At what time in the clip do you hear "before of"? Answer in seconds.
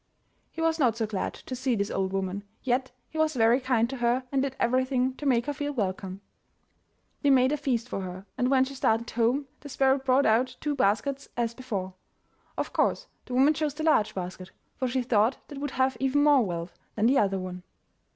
11.53-12.73